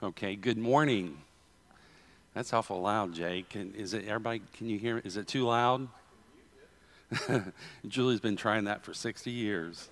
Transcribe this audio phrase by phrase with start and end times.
[0.00, 1.18] Okay, good morning.
[2.32, 3.56] That's awful loud, Jake.
[3.56, 4.42] Is it everybody?
[4.56, 4.98] Can you hear?
[4.98, 5.88] Is it too loud?
[7.88, 9.88] Julie's been trying that for 60 years.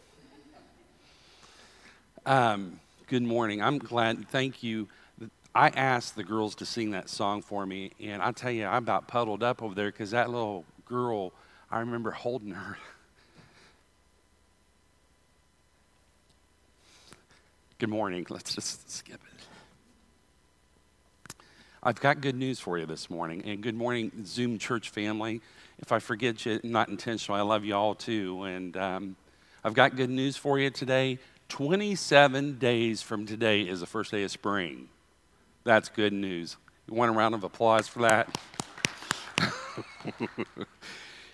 [2.24, 3.60] Um, good morning.
[3.60, 4.28] I'm glad.
[4.28, 4.86] Thank you.
[5.56, 8.76] I asked the girls to sing that song for me, and I tell you, I
[8.76, 11.32] about puddled up over there because that little girl.
[11.68, 12.78] I remember holding her.
[17.78, 18.24] Good morning.
[18.30, 19.55] Let's just skip it.
[21.86, 23.42] I've got good news for you this morning.
[23.44, 25.40] And good morning, Zoom Church family.
[25.78, 28.42] If I forget you, not intentional, I love you all too.
[28.42, 29.16] And um,
[29.62, 31.20] I've got good news for you today.
[31.48, 34.88] 27 days from today is the first day of spring.
[35.62, 36.56] That's good news.
[36.88, 38.36] You want a round of applause for that?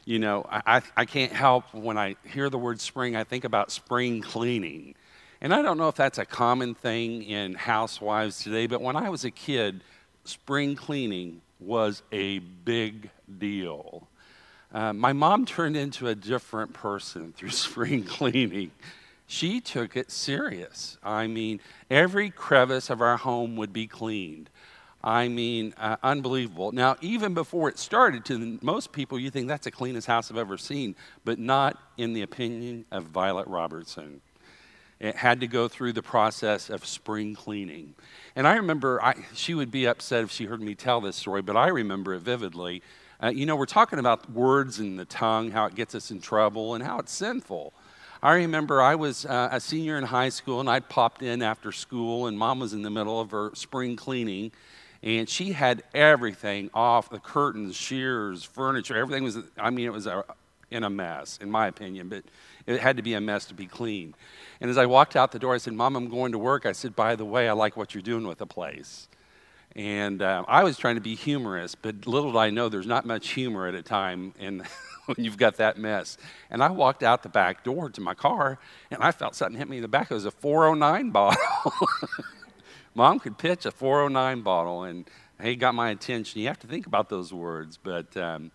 [0.04, 3.70] you know, I, I can't help when I hear the word spring, I think about
[3.72, 4.96] spring cleaning.
[5.40, 9.08] And I don't know if that's a common thing in housewives today, but when I
[9.08, 9.82] was a kid,
[10.24, 14.08] spring cleaning was a big deal.
[14.72, 18.70] Uh, my mom turned into a different person through spring cleaning.
[19.26, 20.98] She took it serious.
[21.02, 21.60] I mean,
[21.90, 24.50] every crevice of our home would be cleaned.
[25.04, 26.70] I mean, uh, unbelievable.
[26.70, 30.36] Now, even before it started, to most people, you think that's the cleanest house I've
[30.36, 30.94] ever seen,
[31.24, 34.20] but not in the opinion of Violet Robertson.
[35.02, 37.94] It had to go through the process of spring cleaning.
[38.36, 41.42] And I remember I, she would be upset if she heard me tell this story,
[41.42, 42.82] but I remember it vividly.
[43.20, 46.20] Uh, you know, we're talking about words and the tongue, how it gets us in
[46.20, 47.72] trouble, and how it's sinful.
[48.22, 51.72] I remember I was uh, a senior in high school, and I'd popped in after
[51.72, 54.52] school, and mom was in the middle of her spring cleaning,
[55.02, 60.06] and she had everything off the curtains, shears, furniture, everything was, I mean, it was
[60.06, 60.24] a,
[60.70, 62.22] in a mess, in my opinion, but
[62.66, 64.14] it had to be a mess to be clean.
[64.60, 66.66] And as I walked out the door, I said, Mom, I'm going to work.
[66.66, 69.08] I said, By the way, I like what you're doing with the place.
[69.74, 73.06] And uh, I was trying to be humorous, but little did I know there's not
[73.06, 74.62] much humor at a time and
[75.06, 76.18] when you've got that mess.
[76.50, 78.58] And I walked out the back door to my car,
[78.90, 80.10] and I felt something hit me in the back.
[80.10, 81.42] It was a 409 bottle.
[82.94, 85.08] Mom could pitch a 409 bottle, and
[85.42, 86.40] he got my attention.
[86.40, 87.78] You have to think about those words.
[87.82, 88.50] But, um,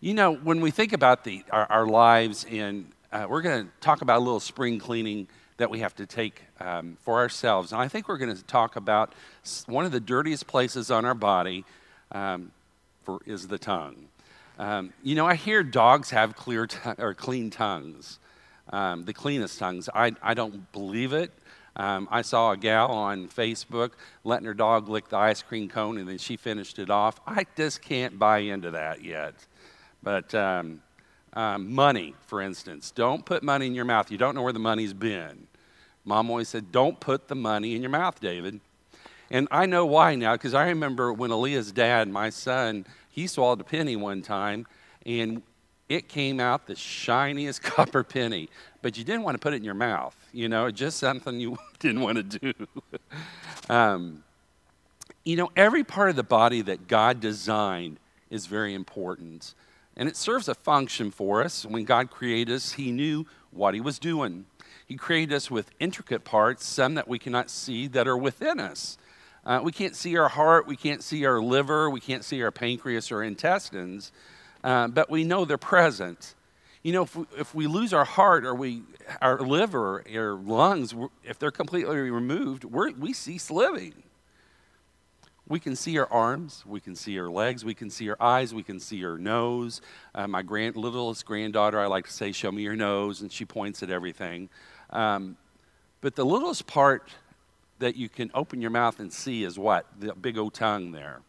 [0.00, 3.70] you know, when we think about the, our, our lives, and uh, we're going to
[3.80, 5.28] talk about a little spring cleaning
[5.58, 7.72] that we have to take um, for ourselves.
[7.72, 9.12] And I think we're going to talk about
[9.66, 11.64] one of the dirtiest places on our body
[12.10, 12.50] um,
[13.02, 14.08] for, is the tongue.
[14.58, 18.18] Um, you know, I hear dogs have clear t- or clean tongues,
[18.70, 19.88] um, the cleanest tongues.
[19.94, 21.30] I, I don't believe it.
[21.74, 23.92] Um, I saw a gal on Facebook
[24.24, 27.18] letting her dog lick the ice cream cone and then she finished it off.
[27.26, 29.34] I just can't buy into that yet.
[30.02, 30.34] But
[31.34, 32.90] um, money, for instance.
[32.90, 34.10] Don't put money in your mouth.
[34.10, 35.46] You don't know where the money's been.
[36.04, 38.60] Mom always said, Don't put the money in your mouth, David.
[39.30, 43.60] And I know why now, because I remember when Aaliyah's dad, my son, he swallowed
[43.60, 44.66] a penny one time,
[45.06, 45.42] and
[45.88, 48.48] it came out the shiniest copper penny.
[48.82, 51.56] But you didn't want to put it in your mouth, you know, just something you
[51.78, 52.52] didn't want to do.
[53.72, 54.22] um,
[55.24, 57.98] you know, every part of the body that God designed
[58.28, 59.54] is very important.
[59.96, 61.66] And it serves a function for us.
[61.66, 64.46] When God created us, He knew what He was doing.
[64.86, 68.98] He created us with intricate parts, some that we cannot see that are within us.
[69.44, 72.50] Uh, we can't see our heart, we can't see our liver, we can't see our
[72.50, 74.12] pancreas or intestines,
[74.62, 76.34] uh, but we know they're present.
[76.82, 78.82] You know, if we, if we lose our heart or we,
[79.20, 83.94] our liver or lungs, if they're completely removed, we cease living.
[85.52, 88.54] We can see her arms, we can see her legs, we can see her eyes,
[88.54, 89.82] we can see her nose.
[90.14, 93.44] Uh, my grand, littlest granddaughter, I like to say, Show me your nose, and she
[93.44, 94.48] points at everything.
[94.88, 95.36] Um,
[96.00, 97.10] but the littlest part
[97.80, 99.84] that you can open your mouth and see is what?
[100.00, 101.20] The big old tongue there.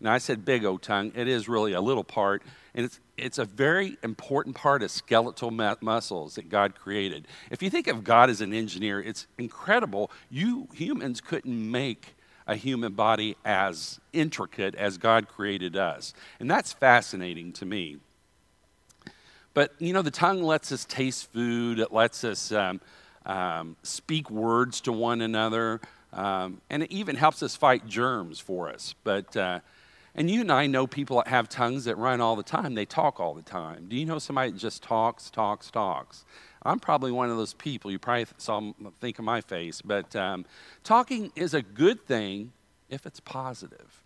[0.00, 1.12] Now, I said big old tongue.
[1.14, 2.42] It is really a little part,
[2.74, 7.28] and it's, it's a very important part of skeletal muscles that God created.
[7.50, 10.10] If you think of God as an engineer, it's incredible.
[10.30, 12.14] You humans couldn't make
[12.46, 16.12] a human body as intricate as God created us.
[16.38, 17.98] And that's fascinating to me.
[19.54, 22.80] But, you know, the tongue lets us taste food, it lets us um,
[23.24, 25.80] um, speak words to one another,
[26.12, 28.94] um, and it even helps us fight germs for us.
[29.04, 29.60] But, uh,
[30.16, 32.84] and you and I know people that have tongues that run all the time, they
[32.84, 33.86] talk all the time.
[33.88, 36.24] Do you know somebody that just talks, talks, talks?
[36.64, 37.90] I'm probably one of those people.
[37.90, 40.46] You probably saw think of my face, but um,
[40.82, 42.52] talking is a good thing
[42.88, 44.02] if it's positive.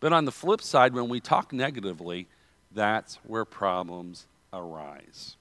[0.00, 2.26] But on the flip side, when we talk negatively,
[2.70, 5.36] that's where problems arise.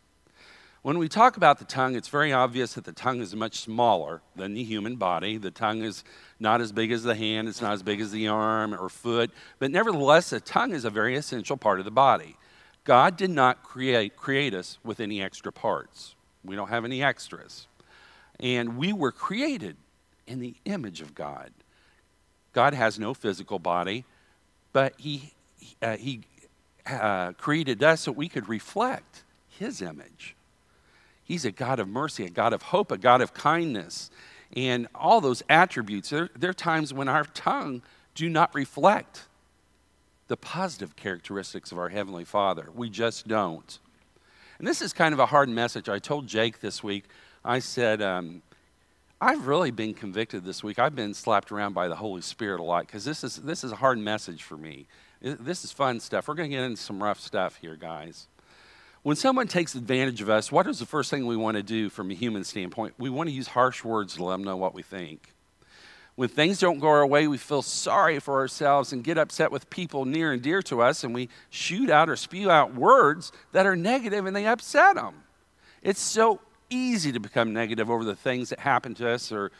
[0.83, 4.21] When we talk about the tongue, it's very obvious that the tongue is much smaller
[4.35, 5.37] than the human body.
[5.37, 6.03] The tongue is
[6.39, 9.29] not as big as the hand, it's not as big as the arm or foot,
[9.59, 12.35] but nevertheless, the tongue is a very essential part of the body.
[12.83, 16.15] God did not create, create us with any extra parts.
[16.43, 17.67] We don't have any extras.
[18.39, 19.77] And we were created
[20.27, 21.51] in the image of God.
[22.53, 24.05] God has no physical body,
[24.73, 25.33] but He,
[25.81, 26.21] uh, he
[26.85, 30.35] uh, created us so we could reflect His image.
[31.23, 34.09] He's a God of mercy, a God of hope, a God of kindness.
[34.55, 37.81] And all those attributes, there, there are times when our tongue
[38.15, 39.27] do not reflect
[40.27, 42.67] the positive characteristics of our Heavenly Father.
[42.73, 43.79] We just don't.
[44.61, 45.89] And this is kind of a hard message.
[45.89, 47.05] I told Jake this week,
[47.43, 48.43] I said, um,
[49.19, 50.77] I've really been convicted this week.
[50.77, 53.71] I've been slapped around by the Holy Spirit a lot because this is, this is
[53.71, 54.85] a hard message for me.
[55.19, 56.27] This is fun stuff.
[56.27, 58.27] We're going to get into some rough stuff here, guys.
[59.01, 61.89] When someone takes advantage of us, what is the first thing we want to do
[61.89, 62.93] from a human standpoint?
[62.99, 65.33] We want to use harsh words to let them know what we think.
[66.21, 69.67] When things don't go our way, we feel sorry for ourselves and get upset with
[69.71, 73.65] people near and dear to us, and we shoot out or spew out words that
[73.65, 75.23] are negative and they upset them.
[75.81, 76.39] It's so
[76.69, 79.51] easy to become negative over the things that happen to us or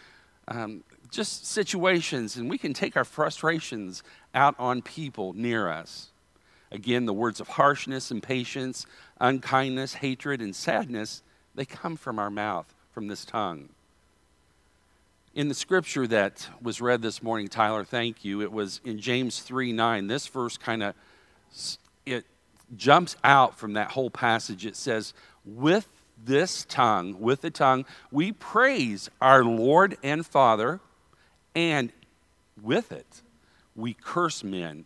[0.48, 4.04] um, just situations, and we can take our frustrations
[4.36, 6.12] out on people near us.
[6.72, 8.86] Again, the words of harshness, impatience,
[9.20, 11.24] unkindness, hatred, and sadness,
[11.56, 13.70] they come from our mouth, from this tongue.
[15.34, 18.42] In the scripture that was read this morning, Tyler, thank you.
[18.42, 20.08] It was in James 3 9.
[20.08, 20.94] This verse kind of
[22.06, 22.26] it
[22.76, 24.66] jumps out from that whole passage.
[24.66, 25.14] It says,
[25.46, 25.88] With
[26.22, 30.82] this tongue, with the tongue, we praise our Lord and Father,
[31.56, 31.94] and
[32.62, 33.22] with it,
[33.74, 34.84] we curse men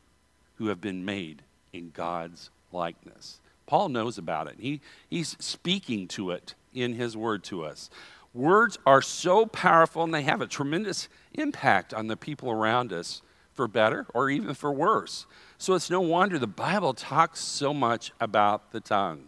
[0.58, 1.42] who have been made
[1.74, 3.40] in God's likeness.
[3.66, 4.58] Paul knows about it.
[4.60, 7.90] He, he's speaking to it in his word to us.
[8.36, 13.24] Words are so powerful and they have a tremendous impact on the people around us,
[13.54, 15.26] for better or even for worse.
[15.58, 19.24] So it's no wonder the Bible talks so much about the tongue.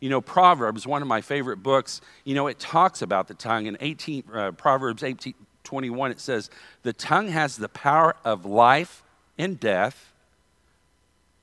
[0.00, 3.66] You know, Proverbs, one of my favorite books, you know, it talks about the tongue.
[3.66, 5.34] In 18, uh, Proverbs 18,
[5.64, 6.48] 21, it says,
[6.82, 9.02] The tongue has the power of life
[9.36, 10.08] and death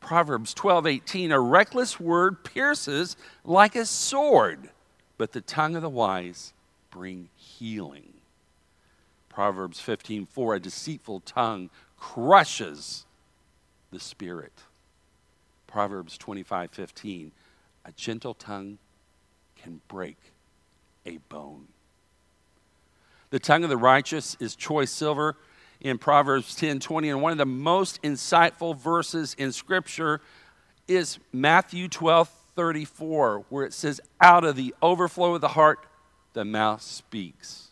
[0.06, 4.69] Proverbs 12, 18, a reckless word pierces like a sword,
[5.18, 6.54] but the tongue of the wise
[6.95, 8.13] bring healing.
[9.27, 11.69] Proverbs 15, 4, a deceitful tongue
[12.00, 13.06] crushes
[13.92, 14.53] the spirit.
[15.68, 17.33] Proverbs 25, 15,
[17.83, 18.77] a gentle tongue
[19.57, 20.15] can break
[21.06, 21.68] a bone.
[23.30, 25.36] The tongue of the righteous is choice silver
[25.81, 27.09] in Proverbs 10 20.
[27.09, 30.21] And one of the most insightful verses in Scripture
[30.88, 35.86] is Matthew 12 34, where it says, Out of the overflow of the heart,
[36.35, 37.69] the mouth speaks.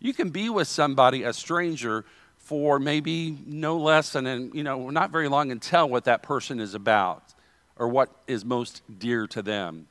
[0.00, 2.04] You can be with somebody, a stranger,
[2.38, 6.58] for maybe no less than, you know, not very long and tell what that person
[6.58, 7.22] is about
[7.76, 9.86] or what is most dear to them.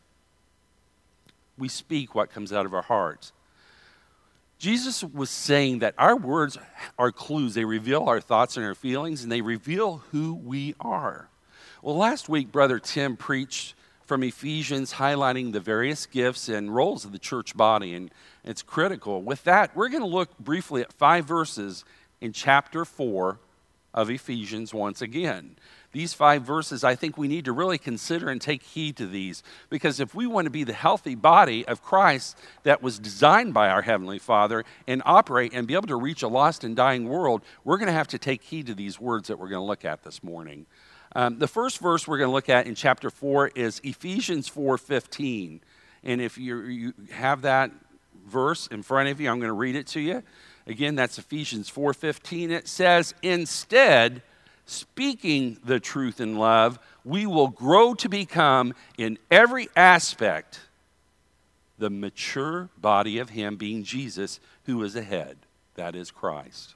[1.58, 3.32] We speak what comes out of our hearts.
[4.60, 6.58] Jesus was saying that our words
[7.00, 7.54] are clues.
[7.54, 11.30] They reveal our thoughts and our feelings, and they reveal who we are.
[11.82, 13.74] Well, last week, Brother Tim preached
[14.12, 18.12] from Ephesians, highlighting the various gifts and roles of the church body, and
[18.44, 19.22] it's critical.
[19.22, 21.86] With that, we're going to look briefly at five verses
[22.20, 23.40] in chapter 4
[23.94, 25.56] of Ephesians once again
[25.92, 29.44] these five verses, I think we need to really consider and take heed to these.
[29.70, 33.70] Because if we want to be the healthy body of Christ that was designed by
[33.70, 37.42] our Heavenly Father and operate and be able to reach a lost and dying world,
[37.64, 39.84] we're going to have to take heed to these words that we're going to look
[39.84, 40.66] at this morning.
[41.16, 45.60] Um, the first verse we're going to look at in chapter 4 is Ephesians 4.15.
[46.04, 47.72] And if you, you have that
[48.26, 50.24] verse in front of you, I'm going to read it to you.
[50.68, 52.52] Again, that's Ephesians 4.15.
[52.52, 54.22] It says, Instead,
[54.66, 60.62] speaking the truth in love, we will grow to become, in every aspect,
[61.78, 65.38] the mature body of Him, being Jesus, who is ahead.
[65.76, 66.76] That is Christ.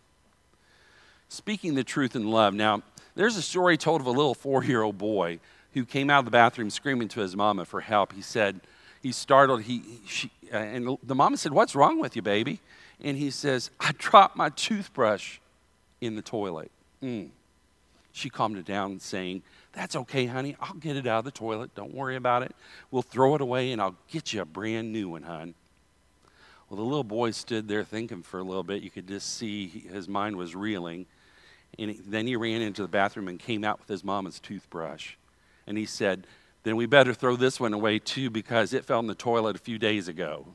[1.29, 2.53] Speaking the truth in love.
[2.53, 2.81] Now,
[3.15, 5.39] there's a story told of a little four year old boy
[5.73, 8.13] who came out of the bathroom screaming to his mama for help.
[8.13, 8.61] He said,
[9.01, 12.59] he startled, he, she, uh, and the mama said, What's wrong with you, baby?
[13.03, 15.37] And he says, I dropped my toothbrush
[16.01, 16.71] in the toilet.
[17.03, 17.29] Mm.
[18.13, 19.43] She calmed it down, saying,
[19.73, 20.55] That's okay, honey.
[20.59, 21.75] I'll get it out of the toilet.
[21.75, 22.55] Don't worry about it.
[22.89, 25.53] We'll throw it away and I'll get you a brand new one, hon.
[26.69, 28.81] Well, the little boy stood there thinking for a little bit.
[28.81, 31.05] You could just see his mind was reeling.
[31.77, 35.15] And then he ran into the bathroom and came out with his mama's toothbrush.
[35.67, 36.25] And he said,
[36.63, 39.59] then we better throw this one away too because it fell in the toilet a
[39.59, 40.47] few days ago.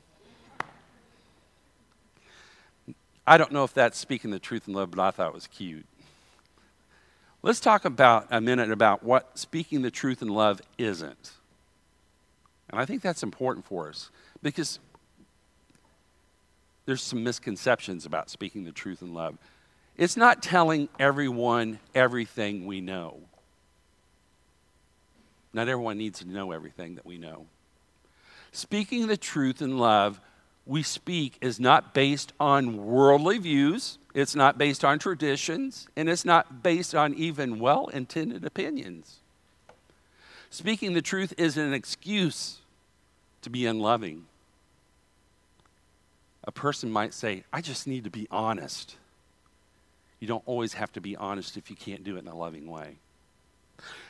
[3.27, 5.47] I don't know if that's speaking the truth in love, but I thought it was
[5.47, 5.87] cute.
[7.43, 11.33] Let's talk about a minute about what speaking the truth in love isn't.
[12.71, 14.11] And I think that's important for us
[14.43, 14.81] because
[16.87, 19.39] there's some misconceptions about speaking the truth in love.
[20.01, 23.21] It's not telling everyone everything we know.
[25.53, 27.45] Not everyone needs to know everything that we know.
[28.51, 30.19] Speaking the truth in love,
[30.65, 36.25] we speak, is not based on worldly views, it's not based on traditions, and it's
[36.25, 39.19] not based on even well intended opinions.
[40.49, 42.61] Speaking the truth is an excuse
[43.43, 44.25] to be unloving.
[46.45, 48.97] A person might say, I just need to be honest.
[50.21, 52.71] You don't always have to be honest if you can't do it in a loving
[52.71, 52.99] way.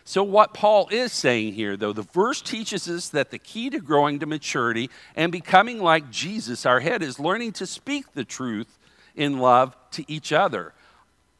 [0.05, 3.79] So, what Paul is saying here, though, the verse teaches us that the key to
[3.79, 8.79] growing to maturity and becoming like Jesus, our head, is learning to speak the truth
[9.15, 10.73] in love to each other.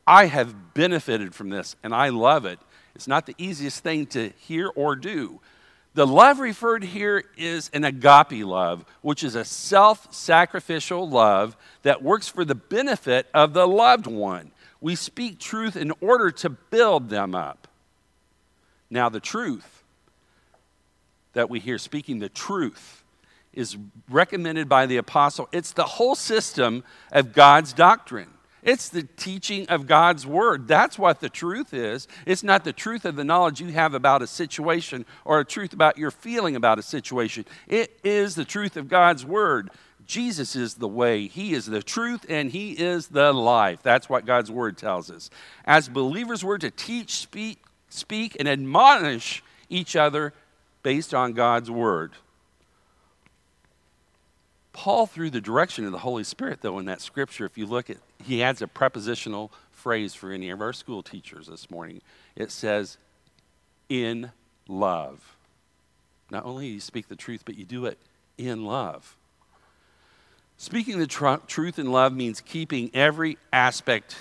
[0.07, 2.59] I have benefited from this and I love it.
[2.95, 5.41] It's not the easiest thing to hear or do.
[5.95, 12.03] The love referred here is an agape love, which is a self sacrificial love that
[12.03, 14.53] works for the benefit of the loved one.
[14.81, 17.69] We speak truth in order to build them up.
[18.91, 19.83] Now, the truth
[21.33, 23.05] that we hear speaking the truth
[23.53, 23.77] is
[24.09, 25.49] recommended by the apostle.
[25.53, 28.29] It's the whole system of God's doctrine.
[28.63, 30.69] It's the teaching of God's word.
[30.69, 32.07] That's what the truth is.
[32.27, 35.73] It's not the truth of the knowledge you have about a situation or a truth
[35.73, 37.47] about your feeling about a situation.
[37.69, 39.71] It is the truth of God's word.
[40.11, 43.81] Jesus is the way, He is the truth, and He is the life.
[43.83, 45.31] That's what God's word tells us.
[45.65, 50.35] As believers, we're to teach, speak, speak and admonish each other
[50.83, 52.13] based on God's word.
[54.73, 57.89] Paul, through the direction of the Holy Spirit, though, in that scripture, if you look
[57.89, 62.03] at, he adds a prepositional phrase for any of our school teachers this morning.
[62.35, 62.99] It says,
[63.89, 64.33] in
[64.67, 65.37] love.
[66.33, 67.99] Not only you speak the truth, but you do it
[68.39, 69.17] in love.
[70.61, 74.17] Speaking the tr- truth in love means keeping every aspect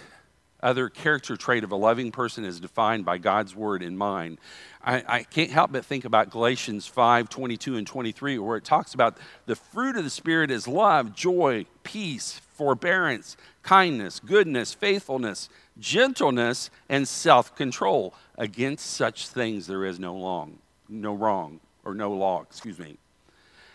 [0.64, 4.38] other character trait of a loving person is defined by God's word in mind.
[4.82, 8.94] I, I, can't help but think about Galatians 5 22 and 23, where it talks
[8.94, 9.18] about
[9.48, 17.06] the fruit of the Spirit is love, joy, peace, forbearance, kindness, goodness, faithfulness, gentleness, and
[17.06, 18.14] self control.
[18.38, 22.98] Against such things there is no long, no wrong, or no law, excuse me.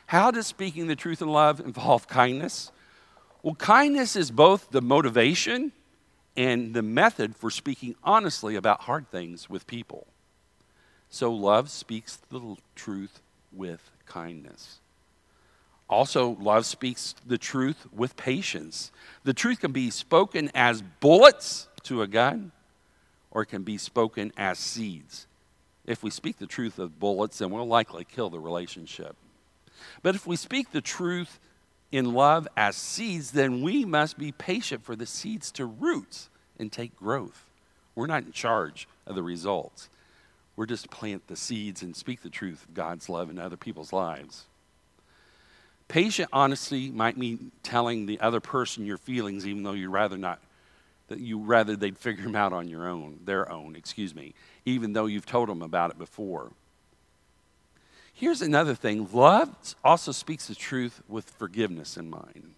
[0.07, 2.71] How does speaking the truth in love involve kindness?
[3.43, 5.73] Well, kindness is both the motivation
[6.37, 10.07] and the method for speaking honestly about hard things with people.
[11.11, 13.21] So, love speaks the truth
[13.53, 14.79] with kindness.
[15.89, 18.91] Also, love speaks the truth with patience.
[19.23, 22.53] The truth can be spoken as bullets to a gun,
[23.31, 25.27] or it can be spoken as seeds.
[25.87, 29.15] If we speak the truth of bullets, then we'll likely kill the relationship.
[30.03, 31.39] But if we speak the truth
[31.93, 36.71] in love as seeds, then we must be patient for the seeds to root and
[36.71, 37.47] take growth.
[37.95, 39.89] We're not in charge of the results.
[40.57, 43.57] We're just to plant the seeds and speak the truth of God's love in other
[43.57, 44.47] people's lives.
[45.89, 50.41] Patient honesty might mean telling the other person your feelings, even though you'd rather not,
[51.09, 54.93] that you rather they'd figure them out on your own, their own, excuse me, even
[54.93, 56.51] though you've told them about it before.
[58.17, 62.55] Here's another thing love also speaks the truth with forgiveness in mind.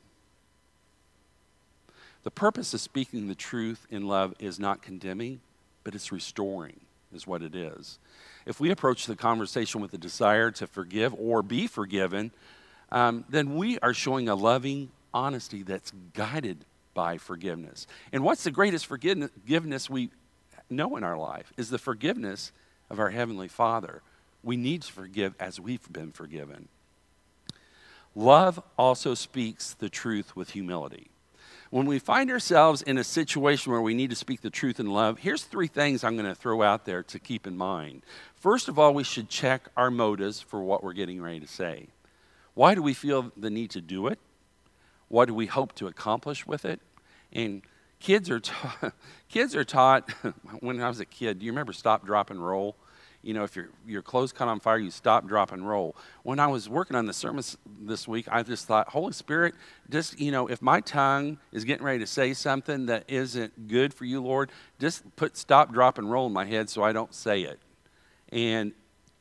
[2.24, 5.40] The purpose of speaking the truth in love is not condemning,
[5.82, 6.80] but it's restoring,
[7.14, 7.98] is what it is.
[8.44, 12.32] If we approach the conversation with a desire to forgive or be forgiven,
[12.92, 16.58] um, then we are showing a loving honesty that's guided
[16.92, 17.86] by forgiveness.
[18.12, 20.10] And what's the greatest forgiveness we
[20.68, 22.52] know in our life is the forgiveness
[22.90, 24.02] of our Heavenly Father
[24.46, 26.68] we need to forgive as we've been forgiven.
[28.14, 31.08] Love also speaks the truth with humility.
[31.70, 34.86] When we find ourselves in a situation where we need to speak the truth in
[34.86, 38.02] love, here's three things I'm going to throw out there to keep in mind.
[38.36, 41.88] First of all, we should check our motives for what we're getting ready to say.
[42.54, 44.20] Why do we feel the need to do it?
[45.08, 46.80] What do we hope to accomplish with it?
[47.32, 47.62] And
[47.98, 48.92] kids are, ta-
[49.28, 50.08] kids are taught,
[50.60, 52.76] when I was a kid, do you remember stop, drop, and roll?
[53.26, 55.96] You know, if your, your clothes caught on fire, you stop, drop, and roll.
[56.22, 57.42] When I was working on the sermon
[57.80, 59.54] this week, I just thought, Holy Spirit,
[59.90, 63.92] just, you know, if my tongue is getting ready to say something that isn't good
[63.92, 67.12] for you, Lord, just put stop, drop, and roll in my head so I don't
[67.12, 67.58] say it.
[68.30, 68.72] And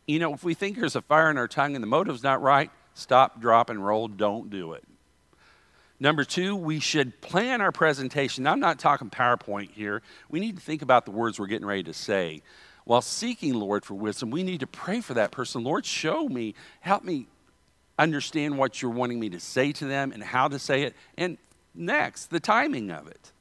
[0.07, 2.41] you know, if we think there's a fire in our tongue and the motive's not
[2.41, 4.07] right, stop, drop, and roll.
[4.07, 4.83] Don't do it.
[5.99, 8.45] Number two, we should plan our presentation.
[8.45, 10.01] I'm not talking PowerPoint here.
[10.29, 12.41] We need to think about the words we're getting ready to say.
[12.85, 15.63] While seeking, Lord, for wisdom, we need to pray for that person.
[15.63, 17.27] Lord, show me, help me
[17.97, 20.95] understand what you're wanting me to say to them and how to say it.
[21.17, 21.37] And
[21.73, 23.31] next, the timing of it.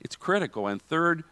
[0.00, 0.66] It's critical.
[0.66, 1.24] And third,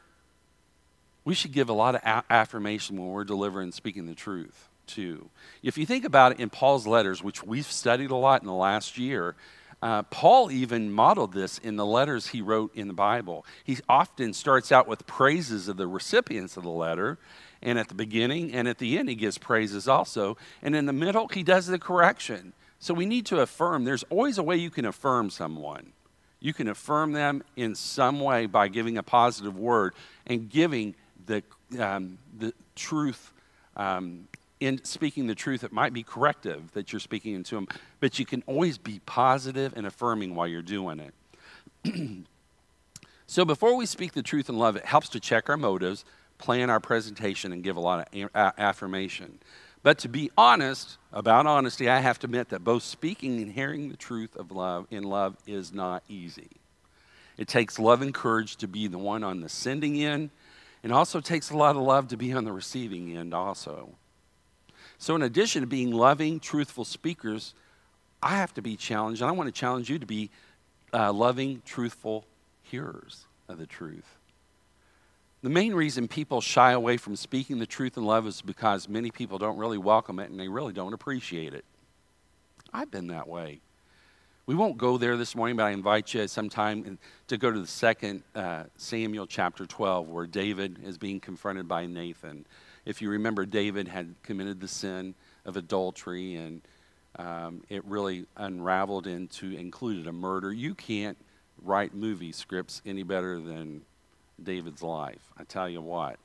[1.25, 5.31] we should give a lot of affirmation when we're delivering and speaking the truth, too.
[5.63, 8.55] If you think about it in Paul's letters, which we've studied a lot in the
[8.55, 9.35] last year,
[9.85, 13.45] uh, Paul even modeled this in the letters he wrote in the Bible.
[13.65, 17.19] He often starts out with praises of the recipients of the letter,
[17.61, 20.39] and at the beginning and at the end, he gives praises also.
[20.63, 22.55] And in the middle, he does the correction.
[22.79, 23.85] So we need to affirm.
[23.85, 25.93] There's always a way you can affirm someone.
[26.41, 29.93] You can affirm them in some way by giving a positive word
[30.27, 30.95] and giving
[31.27, 31.43] the,
[31.79, 33.33] um, the truth,
[33.77, 34.29] um,
[34.65, 37.69] in speaking the truth, it might be corrective that you're speaking into them,
[38.01, 41.95] but you can always be positive and affirming while you're doing it.
[43.27, 46.05] so before we speak the truth in love, it helps to check our motives,
[46.39, 49.39] plan our presentation, and give a lot of a- affirmation.
[49.83, 53.91] But to be honest about honesty, I have to admit that both speaking and hearing
[53.91, 56.49] the truth of love in love is not easy.
[57.37, 60.31] It takes love and courage to be the one on the sending end,
[60.83, 63.91] and also takes a lot of love to be on the receiving end also.
[65.05, 67.53] So in addition to being loving, truthful speakers,
[68.23, 70.31] I have to be challenged, and I want to challenge you to be
[70.95, 72.25] uh, loving, truthful
[72.63, 74.17] hearers of the truth.
[75.43, 79.11] The main reason people shy away from speaking the truth in love is because many
[79.11, 81.67] people don't really welcome it and they really don't appreciate it.
[82.73, 83.61] I've been that way.
[84.47, 87.67] We won't go there this morning, but I invite you sometime to go to the
[87.67, 92.47] second uh, Samuel chapter 12, where David is being confronted by Nathan.
[92.85, 95.15] If you remember, David had committed the sin
[95.45, 96.61] of adultery, and
[97.17, 100.53] um, it really unraveled into included a murder.
[100.53, 101.17] You can't
[101.63, 103.83] write movie scripts any better than
[104.43, 105.33] David's life.
[105.39, 106.19] I tell you what.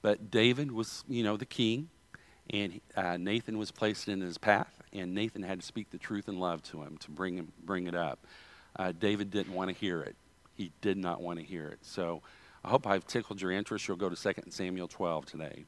[0.00, 1.88] But David was, you know, the king,
[2.50, 6.28] and uh, Nathan was placed in his path, and Nathan had to speak the truth
[6.28, 8.18] and love to him to bring him bring it up.
[8.76, 10.16] Uh, David didn't want to hear it.
[10.54, 11.78] He did not want to hear it.
[11.82, 12.22] So
[12.64, 13.86] I hope I've tickled your interest.
[13.86, 15.64] You'll go to 2 Samuel 12 today.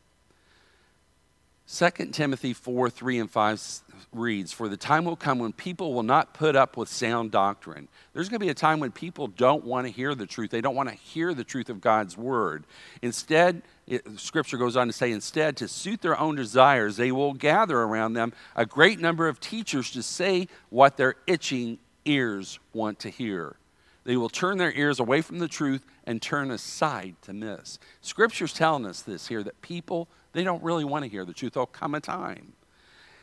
[1.66, 6.02] 2 Timothy 4 3 and 5 reads, For the time will come when people will
[6.02, 7.88] not put up with sound doctrine.
[8.12, 10.50] There's going to be a time when people don't want to hear the truth.
[10.50, 12.64] They don't want to hear the truth of God's word.
[13.02, 17.32] Instead, it, Scripture goes on to say, instead, to suit their own desires, they will
[17.32, 22.98] gather around them a great number of teachers to say what their itching ears want
[23.00, 23.56] to hear.
[24.04, 27.78] They will turn their ears away from the truth and turn aside to miss.
[28.02, 31.54] Scripture's telling us this here that people they don't really want to hear the truth.
[31.54, 32.52] There'll come a time.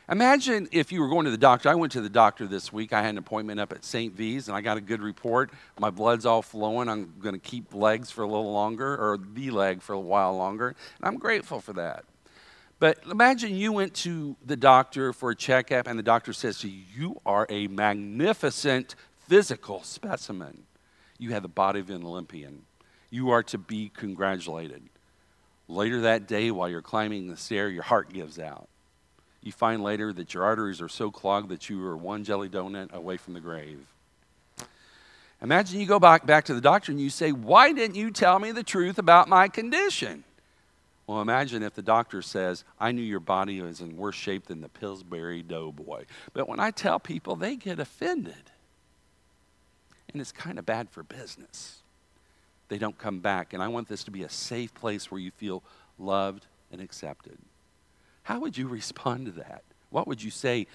[0.10, 1.70] Imagine if you were going to the doctor.
[1.70, 2.92] I went to the doctor this week.
[2.92, 4.14] I had an appointment up at St.
[4.14, 5.52] V's and I got a good report.
[5.80, 6.90] My blood's all flowing.
[6.90, 10.36] I'm going to keep legs for a little longer or the leg for a while
[10.36, 10.70] longer.
[10.70, 12.04] And I'm grateful for that.
[12.80, 16.68] But imagine you went to the doctor for a checkup and the doctor says to
[16.68, 18.96] you, You are a magnificent
[19.30, 20.64] physical specimen.
[21.20, 22.64] You have the body of an Olympian.
[23.12, 24.90] You are to be congratulated.
[25.72, 28.68] Later that day, while you're climbing the stair, your heart gives out.
[29.42, 32.92] You find later that your arteries are so clogged that you are one jelly donut
[32.92, 33.80] away from the grave.
[35.42, 38.38] Imagine you go back, back to the doctor and you say, Why didn't you tell
[38.38, 40.26] me the truth about my condition?
[41.08, 44.60] Well, imagine if the doctor says, I knew your body was in worse shape than
[44.60, 46.04] the Pillsbury Doughboy.
[46.34, 48.52] But when I tell people, they get offended.
[50.12, 51.81] And it's kind of bad for business
[52.72, 53.54] they don't come back.
[53.54, 55.62] And I want this to be a safe place where you feel
[56.00, 57.38] loved and accepted.
[58.24, 59.64] How would you respond to that?
[59.90, 60.68] What would you say?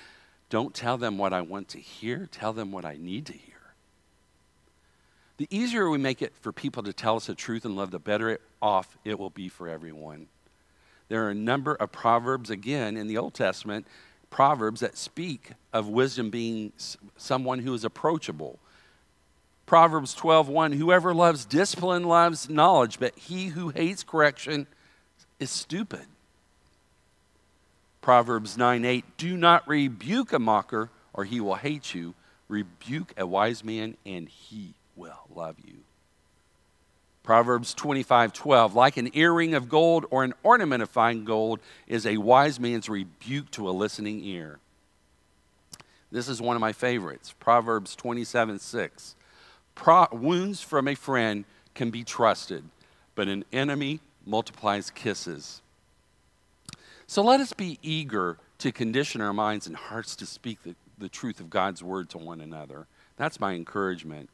[0.51, 3.55] Don't tell them what I want to hear, tell them what I need to hear.
[5.39, 7.99] The easier we make it for people to tell us the truth and love, the
[7.99, 10.27] better off it will be for everyone.
[11.09, 13.87] There are a number of proverbs, again, in the Old Testament,
[14.29, 16.73] proverbs that speak of wisdom being
[17.17, 18.59] someone who is approachable,
[19.67, 24.69] Proverbs 12:1 Whoever loves discipline loves knowledge, but he who hates correction
[25.41, 26.07] is stupid.
[28.01, 32.15] Proverbs 9:8 Do not rebuke a mocker or he will hate you.
[32.49, 35.79] Rebuke a wise man and he will love you.
[37.25, 42.19] Proverbs 25:12 Like an earring of gold or an ornament of fine gold is a
[42.19, 44.61] wise man's rebuke to a listening ear.
[46.13, 47.35] This is one of my favorites.
[47.41, 49.16] Proverbs 27:6
[49.77, 52.65] Pro- wounds from a friend can be trusted,
[53.15, 55.63] but an enemy multiplies kisses.
[57.07, 61.09] So let us be eager to condition our minds and hearts to speak the, the
[61.09, 62.89] truth of God's word to one another.
[63.17, 64.29] That's my encouragement.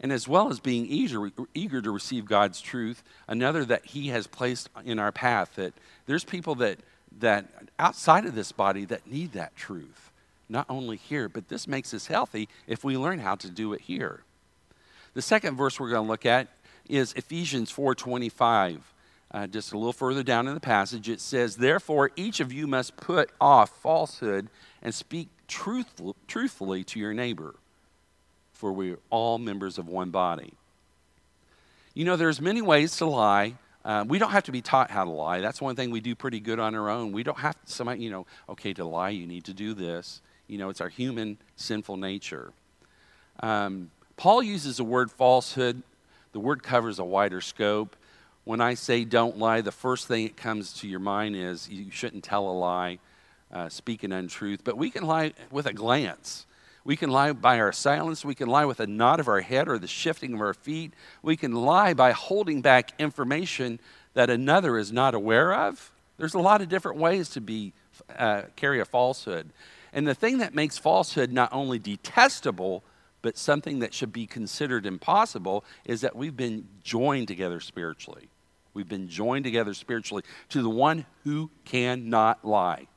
[0.00, 4.26] And as well as being eager, eager to receive God's truth, another that He has
[4.26, 5.72] placed in our path that
[6.06, 6.80] there's people that,
[7.20, 7.46] that
[7.78, 10.10] outside of this body that need that truth.
[10.48, 13.82] Not only here, but this makes us healthy if we learn how to do it
[13.82, 14.24] here.
[15.14, 16.48] The second verse we're going to look at
[16.88, 18.80] is Ephesians 4:25.
[19.30, 22.66] Uh, just a little further down in the passage, it says, Therefore, each of you
[22.66, 24.48] must put off falsehood
[24.82, 27.54] and speak truthful, truthfully to your neighbor,
[28.52, 30.52] for we are all members of one body.
[31.94, 33.54] You know, there's many ways to lie.
[33.84, 35.40] Uh, we don't have to be taught how to lie.
[35.40, 37.12] That's one thing we do pretty good on our own.
[37.12, 40.20] We don't have to, somebody, you know, okay, to lie, you need to do this.
[40.46, 42.52] You know, it's our human sinful nature.
[43.40, 43.90] Um,
[44.22, 45.82] Paul uses the word falsehood.
[46.30, 47.96] The word covers a wider scope.
[48.44, 51.90] When I say don't lie, the first thing that comes to your mind is you
[51.90, 53.00] shouldn't tell a lie,
[53.52, 54.62] uh, speak an untruth.
[54.62, 56.46] But we can lie with a glance.
[56.84, 58.24] We can lie by our silence.
[58.24, 60.94] We can lie with a nod of our head or the shifting of our feet.
[61.24, 63.80] We can lie by holding back information
[64.14, 65.90] that another is not aware of.
[66.16, 67.72] There's a lot of different ways to be
[68.16, 69.50] uh, carry a falsehood.
[69.92, 72.84] And the thing that makes falsehood not only detestable,
[73.22, 78.28] but something that should be considered impossible is that we've been joined together spiritually.
[78.74, 82.88] We've been joined together spiritually to the one who cannot lie.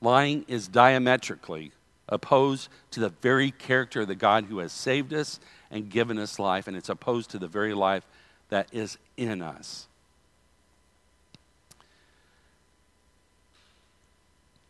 [0.00, 1.72] Lying is diametrically
[2.08, 6.38] opposed to the very character of the God who has saved us and given us
[6.38, 8.06] life, and it's opposed to the very life
[8.48, 9.88] that is in us.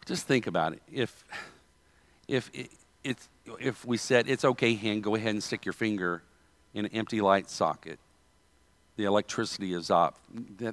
[0.07, 0.83] Just think about it.
[0.91, 1.25] If,
[2.29, 2.71] if, it,
[3.03, 3.29] it's,
[3.61, 6.23] if we said, it's okay, hand, go ahead and stick your finger
[6.75, 7.99] in an empty light socket,
[8.97, 9.89] the electricity is.
[9.89, 10.15] That,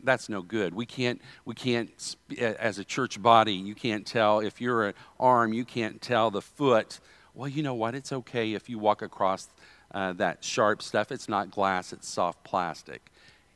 [0.04, 0.74] that's no good.
[0.74, 5.54] We can't, we can't, as a church body, you can't tell if you're an arm,
[5.54, 7.00] you can't tell the foot.
[7.34, 7.96] Well, you know what?
[7.96, 9.48] It's okay if you walk across
[9.94, 11.12] uh, that sharp stuff.
[11.12, 13.12] It's not glass, it's soft plastic.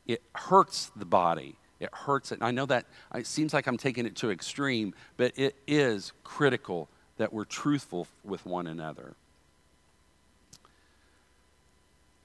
[0.06, 1.56] It hurts the body.
[1.80, 2.36] It hurts it.
[2.36, 6.12] And I know that it seems like I'm taking it to extreme, but it is
[6.24, 9.14] critical that we're truthful with one another.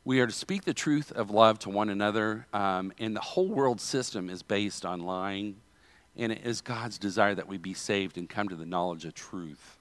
[0.04, 3.46] We are to speak the truth of love to one another, um, and the whole
[3.46, 5.56] world system is based on lying,
[6.16, 9.14] and it is God's desire that we be saved and come to the knowledge of
[9.14, 9.78] truth.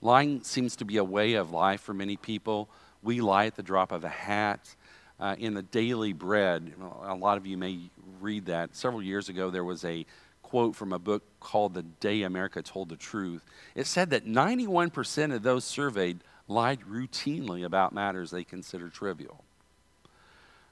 [0.00, 2.70] Lying seems to be a way of life for many people.
[3.02, 4.74] We lie at the drop of a hat.
[5.18, 7.78] Uh, in the daily bread, a lot of you may
[8.22, 8.74] read that.
[8.74, 10.06] Several years ago, there was a
[10.50, 13.44] quote from a book called The Day America Told the Truth.
[13.76, 19.44] It said that 91% of those surveyed lied routinely about matters they consider trivial.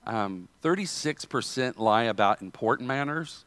[0.04, 3.44] Um, 36% lie about important matters.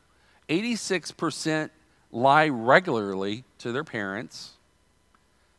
[0.47, 1.69] 86%
[2.11, 4.51] lie regularly to their parents.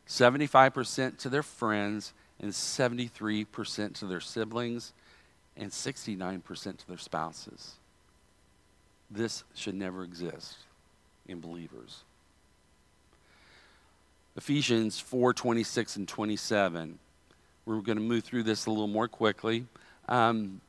[0.07, 2.13] 75% to their friends.
[2.39, 4.93] And 73% to their siblings.
[5.55, 7.75] And 69% to their spouses.
[9.13, 10.57] This should never exist
[11.27, 12.01] in believers.
[14.35, 16.97] Ephesians 4 26 and 27.
[17.65, 19.65] We're going to move through this a little more quickly.
[20.09, 20.61] Um,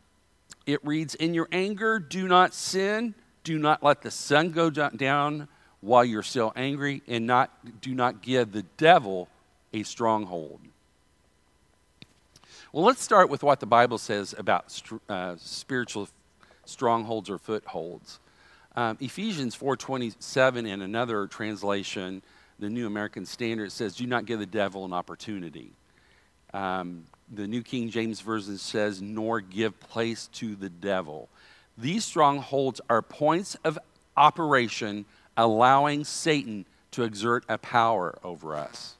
[0.66, 3.14] it reads In your anger, do not sin.
[3.44, 5.48] Do not let the sun go down
[5.80, 7.50] while you're still angry, and not,
[7.82, 9.28] do not give the devil
[9.74, 10.60] a stronghold.
[12.72, 16.08] Well, let's start with what the Bible says about uh, spiritual
[16.64, 18.18] strongholds or footholds.
[18.76, 22.22] Um, Ephesians 4:27 in another translation,
[22.58, 25.72] the New American Standard says, "Do not give the devil an opportunity."
[26.52, 31.28] Um, the New King James Version says, "Nor give place to the devil."
[31.78, 33.78] These strongholds are points of
[34.16, 35.04] operation
[35.36, 38.96] allowing Satan to exert a power over us.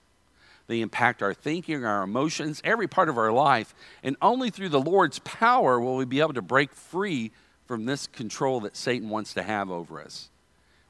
[0.67, 4.81] They impact our thinking, our emotions, every part of our life, and only through the
[4.81, 7.33] Lord's power will we be able to break free
[7.67, 10.29] from this control that Satan wants to have over us.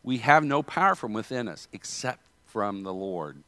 [0.03, 3.43] We have no power from within us except from the Lord.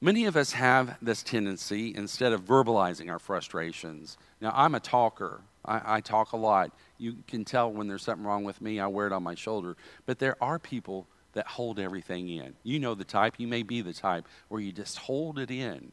[0.00, 4.16] Many of us have this tendency, instead of verbalizing our frustrations.
[4.40, 6.72] Now, I'm a talker, I, I, talk a lot.
[6.96, 9.76] You can tell when there's something wrong with me, I wear it on my shoulder.
[10.06, 12.54] But there are people that hold everything in.
[12.62, 15.92] You know the type, you may be the type where you just hold it in.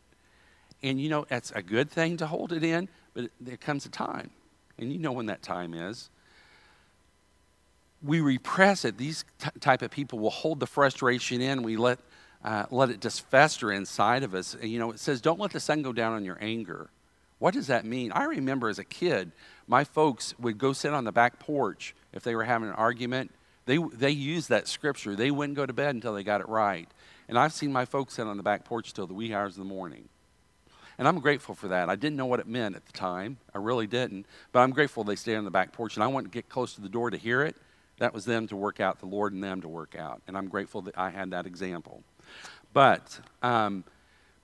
[0.82, 3.90] And you know, that's a good thing to hold it in, but there comes a
[3.90, 4.32] time
[4.78, 6.10] and you know when that time is.
[8.04, 8.98] We repress it.
[8.98, 11.64] These t- type of people will hold the frustration in.
[11.64, 12.00] We let
[12.44, 14.56] uh, let it just fester inside of us.
[14.62, 16.90] You know, it says, "Don't let the sun go down on your anger."
[17.40, 18.12] What does that mean?
[18.14, 19.32] I remember as a kid,
[19.68, 23.32] my folks would go sit on the back porch if they were having an argument
[23.68, 25.16] They, they used that scripture.
[25.16, 26.88] They wouldn't go to bed until they got it right.
[27.28, 29.60] And I've seen my folks sit on the back porch till the wee hours of
[29.60, 30.08] the morning.
[30.98, 31.90] And I'm grateful for that.
[31.90, 33.38] I didn't know what it meant at the time.
[33.54, 34.26] I really didn't.
[34.52, 35.96] But I'm grateful they stayed on the back porch.
[35.96, 37.56] And I wanted to get close to the door to hear it.
[38.00, 40.22] That was them to work out, the Lord and them to work out.
[40.28, 42.04] And I'm grateful that I had that example.
[42.74, 43.84] But, um,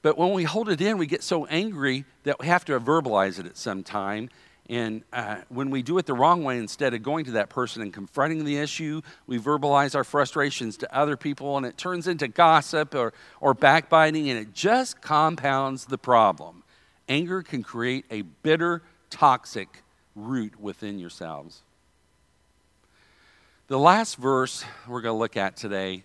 [0.01, 3.39] but when we hold it in, we get so angry that we have to verbalize
[3.39, 4.29] it at some time.
[4.69, 7.81] And uh, when we do it the wrong way, instead of going to that person
[7.81, 12.29] and confronting the issue, we verbalize our frustrations to other people, and it turns into
[12.29, 16.63] gossip or, or backbiting, and it just compounds the problem.
[17.09, 19.83] Anger can create a bitter, toxic
[20.15, 21.61] root within yourselves.
[23.67, 26.03] The last verse we're going to look at today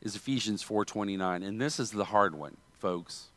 [0.00, 3.28] is Ephesians 4:29, and this is the hard one, folks.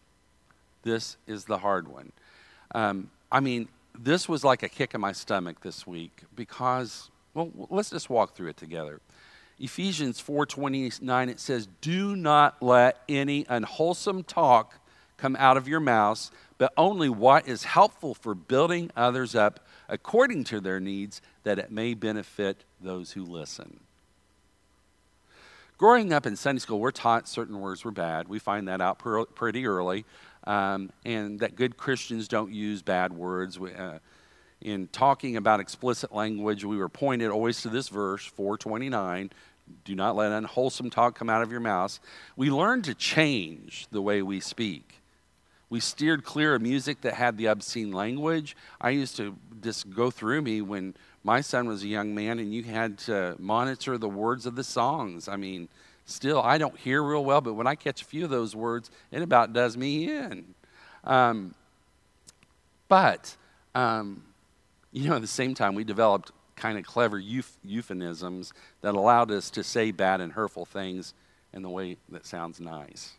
[0.84, 2.12] This is the hard one.
[2.76, 3.68] Um, I mean,
[4.00, 8.36] this was like a kick in my stomach this week because, well, let's just walk
[8.36, 9.02] through it together.
[9.60, 14.80] Ephesians 4:29 it says, "Do not let any unwholesome talk
[15.18, 20.44] come out of your mouths, but only what is helpful for building others up according
[20.44, 23.80] to their needs, that it may benefit those who listen."
[25.80, 28.28] Growing up in Sunday school, we're taught certain words were bad.
[28.28, 30.06] We find that out pretty early
[30.48, 33.60] um, and that good Christians don't use bad words.
[33.60, 34.00] We, uh,
[34.62, 39.30] in talking about explicit language, we were pointed always to this verse, 429
[39.84, 42.00] do not let unwholesome talk come out of your mouths.
[42.36, 45.02] We learned to change the way we speak.
[45.70, 48.56] We steered clear of music that had the obscene language.
[48.80, 52.54] I used to just go through me when my son was a young man, and
[52.54, 55.28] you had to monitor the words of the songs.
[55.28, 55.68] I mean,
[56.08, 58.90] still, I don't hear real well, but when I catch a few of those words,
[59.12, 60.56] it about does me in.
[61.04, 61.54] Um,
[62.88, 63.36] but,
[63.76, 64.24] um,
[64.92, 69.32] you know, at the same time, we developed kind of clever euph- euphemisms that allowed
[69.32, 71.14] us to say bad and hurtful things
[71.54, 73.14] in the way that sounds nice.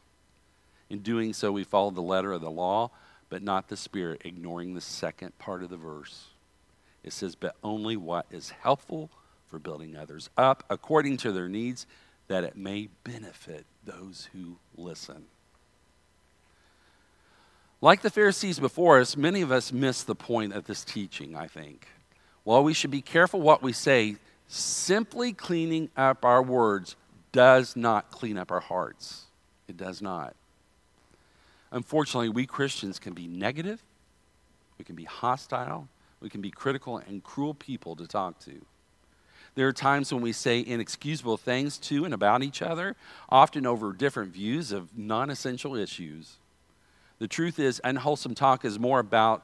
[0.91, 2.91] In doing so, we followed the letter of the law,
[3.29, 6.29] but not the spirit, ignoring the second part of the verse.
[7.05, 9.11] It says, but only what is helpful
[9.47, 11.87] for building others up according to their needs
[12.29, 15.25] that it may benefit those who listen.
[17.81, 21.47] Like the Pharisees before us, many of us miss the point of this teaching, I
[21.47, 21.87] think.
[22.45, 26.97] While we should be careful what we say, simply cleaning up our words
[27.33, 29.27] does not clean up our hearts.
[29.69, 30.35] It does not.
[31.71, 33.83] Unfortunately, we Christians can be negative,
[34.79, 35.89] we can be hostile,
[36.21, 38.65] we can be critical and cruel people to talk to.
[39.59, 42.95] There are times when we say inexcusable things to and about each other,
[43.29, 46.37] often over different views of non essential issues.
[47.19, 49.43] The truth is, unwholesome talk is more about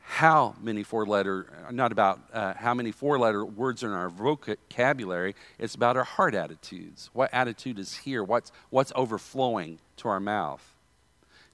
[0.00, 4.08] how many four letter, not about uh, how many four letter words are in our
[4.08, 7.10] vocabulary, it's about our heart attitudes.
[7.12, 8.24] What attitude is here?
[8.24, 10.72] What's, what's overflowing to our mouth?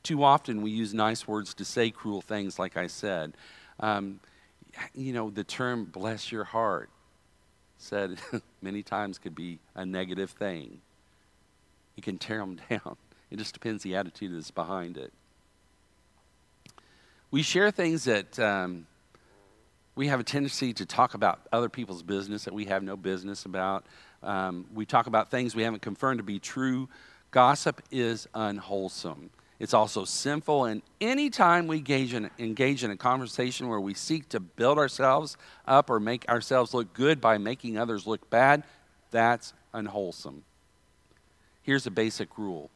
[0.04, 3.32] Too often we use nice words to say cruel things, like I said.
[3.80, 4.20] Um,
[4.94, 6.88] you know, the term bless your heart
[7.84, 8.18] said
[8.62, 10.80] many times could be a negative thing.
[11.96, 12.96] You can tear them down.
[13.30, 15.12] It just depends the attitude that's behind it.
[17.30, 18.86] We share things that um,
[19.96, 23.44] we have a tendency to talk about other people's business that we have no business
[23.44, 23.86] about.
[24.22, 26.88] Um, we talk about things we haven't confirmed to be true.
[27.30, 29.30] Gossip is unwholesome.
[29.60, 30.64] It's also sinful.
[30.64, 35.36] And anytime we engage in, engage in a conversation where we seek to build ourselves
[35.66, 38.64] up or make ourselves look good by making others look bad,
[39.10, 40.42] that's unwholesome.
[41.62, 42.70] Here's a basic rule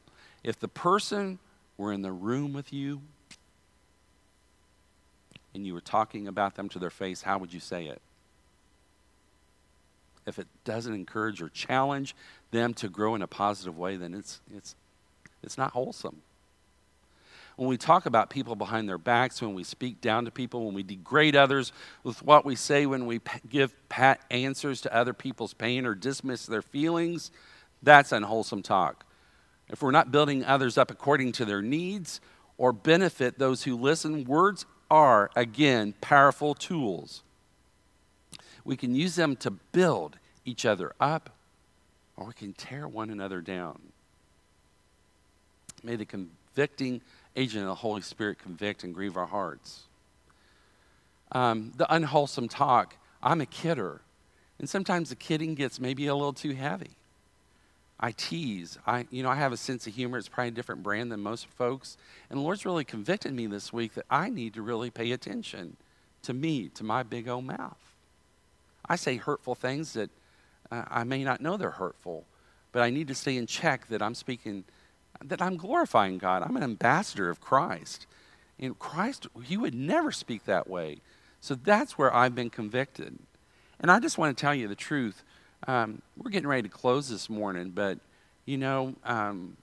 [0.44, 1.40] if the person
[1.76, 3.00] were in the room with you
[5.54, 8.00] and you were talking about them to their face, how would you say it?
[10.26, 12.14] If it doesn't encourage or challenge
[12.50, 14.76] them to grow in a positive way, then it's, it's,
[15.42, 16.22] it's not wholesome
[17.58, 20.74] when we talk about people behind their backs, when we speak down to people, when
[20.74, 21.72] we degrade others
[22.04, 26.46] with what we say, when we give pat answers to other people's pain or dismiss
[26.46, 27.32] their feelings,
[27.82, 29.04] that's unwholesome talk.
[29.68, 32.20] If we're not building others up according to their needs
[32.58, 37.24] or benefit those who listen, words are, again, powerful tools.
[38.64, 41.30] We can use them to build each other up
[42.16, 43.80] or we can tear one another down.
[45.82, 47.00] May the convicting
[47.38, 49.84] agent of the Holy Spirit convict and grieve our hearts.
[51.32, 54.00] Um, the unwholesome talk, I'm a kidder.
[54.58, 56.90] And sometimes the kidding gets maybe a little too heavy.
[58.00, 58.78] I tease.
[58.86, 60.18] I, you know, I have a sense of humor.
[60.18, 61.96] It's probably a different brand than most folks.
[62.30, 65.76] And the Lord's really convicted me this week that I need to really pay attention
[66.22, 67.78] to me, to my big old mouth.
[68.88, 70.10] I say hurtful things that
[70.70, 72.24] uh, I may not know they're hurtful,
[72.72, 74.64] but I need to stay in check that I'm speaking,
[75.24, 76.42] that I'm glorifying God.
[76.42, 78.06] I'm an ambassador of Christ.
[78.58, 80.98] And Christ, he would never speak that way.
[81.40, 83.18] So that's where I've been convicted.
[83.80, 85.22] And I just want to tell you the truth.
[85.66, 87.98] Um, we're getting ready to close this morning, but
[88.44, 89.56] you know, um,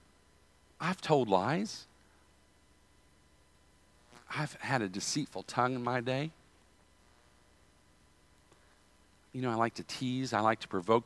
[0.80, 1.86] I've told lies.
[4.38, 6.32] I've had a deceitful tongue in my day.
[9.34, 11.06] You know, I like to tease, I like to provoke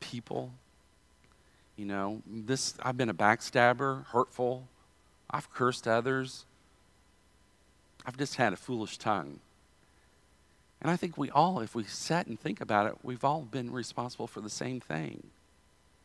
[0.00, 0.50] people.
[1.82, 4.68] You know, this I've been a backstabber, hurtful.
[5.28, 6.44] I've cursed others.
[8.06, 9.40] I've just had a foolish tongue.
[10.80, 13.72] And I think we all, if we sat and think about it, we've all been
[13.72, 15.24] responsible for the same thing.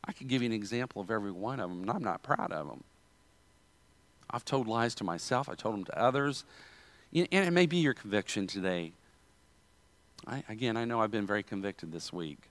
[0.03, 2.51] I could give you an example of every one of them, and I'm not proud
[2.51, 2.83] of them.
[4.31, 6.43] I've told lies to myself, I told them to others.
[7.13, 8.93] And it may be your conviction today.
[10.25, 12.49] I, again, I know I've been very convicted this week.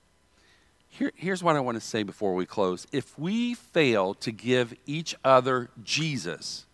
[0.89, 2.87] Here, here's what I want to say before we close.
[2.91, 6.65] If we fail to give each other Jesus,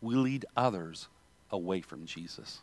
[0.00, 1.08] we lead others
[1.50, 2.60] away from Jesus.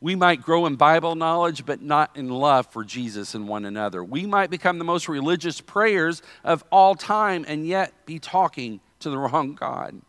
[0.00, 4.02] We might grow in Bible knowledge, but not in love for Jesus and one another.
[4.02, 9.10] We might become the most religious prayers of all time and yet be talking to
[9.10, 10.00] the wrong God.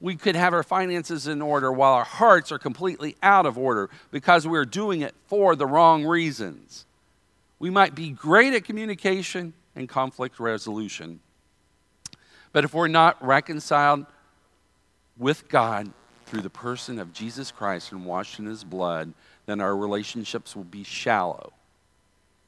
[0.00, 3.88] We could have our finances in order while our hearts are completely out of order
[4.10, 6.86] because we're doing it for the wrong reasons.
[7.60, 11.20] We might be great at communication and conflict resolution.
[12.52, 14.06] But if we're not reconciled
[15.16, 15.92] with God
[16.26, 19.12] through the person of Jesus Christ and washed in his blood,
[19.46, 21.52] then our relationships will be shallow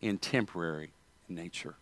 [0.00, 0.90] and temporary
[1.28, 1.74] in nature.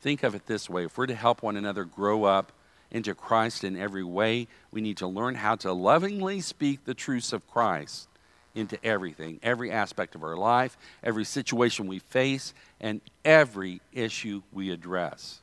[0.00, 2.50] Think of it this way if we're to help one another grow up
[2.90, 7.32] into Christ in every way, we need to learn how to lovingly speak the truths
[7.32, 8.08] of Christ
[8.54, 14.70] into everything, every aspect of our life, every situation we face, and every issue we
[14.70, 15.40] address.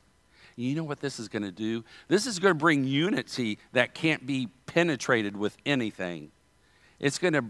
[0.56, 1.84] You know what this is going to do?
[2.08, 6.32] This is going to bring unity that can't be penetrated with anything.
[6.98, 7.44] It's going to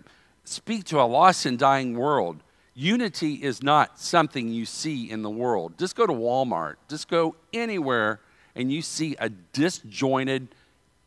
[0.44, 2.42] speak to a lost and dying world.
[2.74, 5.78] Unity is not something you see in the world.
[5.78, 8.20] Just go to Walmart, just go anywhere,
[8.54, 10.48] and you see a disjointed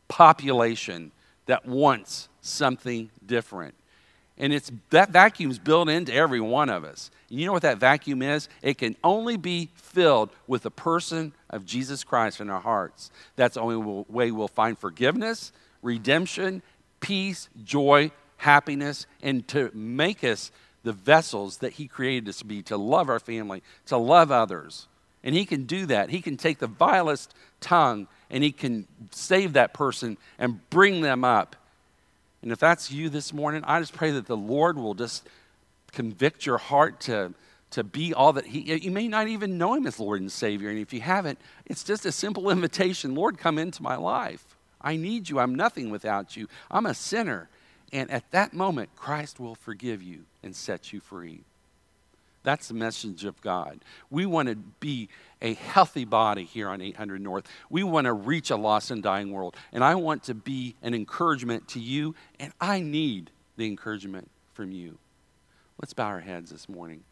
[0.07, 1.11] population
[1.45, 3.75] that wants something different.
[4.37, 7.11] And it's that vacuum's built into every one of us.
[7.29, 8.49] You know what that vacuum is?
[8.61, 13.11] It can only be filled with the person of Jesus Christ in our hearts.
[13.35, 16.61] That's the only way we'll find forgiveness, redemption,
[16.99, 20.51] peace, joy, happiness, and to make us
[20.83, 24.87] the vessels that He created us to be, to love our family, to love others.
[25.23, 26.09] And He can do that.
[26.09, 31.23] He can take the vilest tongue and He can save that person and bring them
[31.23, 31.55] up
[32.41, 35.27] and if that's you this morning, I just pray that the Lord will just
[35.91, 37.33] convict your heart to,
[37.71, 38.73] to be all that He.
[38.75, 40.69] You may not even know Him as Lord and Savior.
[40.69, 44.55] And if you haven't, it's just a simple invitation Lord, come into my life.
[44.81, 45.39] I need you.
[45.39, 46.47] I'm nothing without you.
[46.71, 47.49] I'm a sinner.
[47.93, 51.43] And at that moment, Christ will forgive you and set you free.
[52.43, 53.83] That's the message of God.
[54.09, 55.09] We want to be
[55.41, 57.45] a healthy body here on 800 North.
[57.69, 59.55] We want to reach a lost and dying world.
[59.71, 64.71] And I want to be an encouragement to you, and I need the encouragement from
[64.71, 64.97] you.
[65.79, 67.03] Let's bow our heads this morning.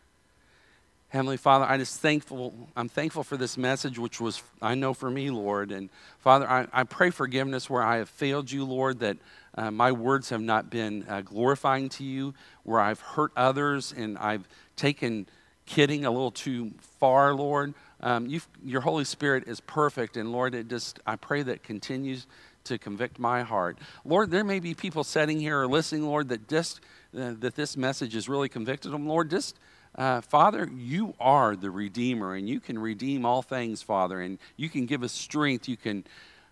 [1.10, 5.10] Heavenly Father, I just thankful, I'm thankful for this message, which was, I know for
[5.10, 5.72] me, Lord.
[5.72, 5.90] And
[6.20, 9.18] Father, I, I pray forgiveness where I have failed you, Lord, that
[9.56, 14.20] uh, my words have not been uh, glorifying to you, where I've hurt others and
[14.20, 14.48] I've
[14.80, 15.28] taken
[15.66, 17.74] kidding a little too far, Lord.
[18.02, 18.28] Um,
[18.64, 22.26] your Holy Spirit is perfect, and Lord, it just I pray that continues
[22.64, 23.78] to convict my heart.
[24.06, 26.82] Lord, there may be people sitting here or listening, Lord, that just
[27.18, 29.08] uh, that this message has really convicted them.
[29.08, 29.60] Lord, just
[29.96, 34.70] uh, Father, you are the Redeemer, and you can redeem all things, Father, and you
[34.70, 35.68] can give us strength.
[35.68, 36.06] You can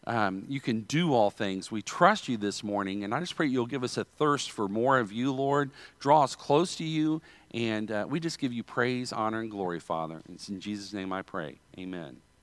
[0.07, 1.69] um, you can do all things.
[1.69, 4.69] We trust you this morning, and I just pray you'll give us a thirst for
[4.69, 5.69] more of you, Lord.
[5.99, 7.21] Draw us close to you,
[7.53, 10.21] and uh, we just give you praise, honor, and glory, Father.
[10.31, 11.59] It's in Jesus' name I pray.
[11.77, 12.17] Amen.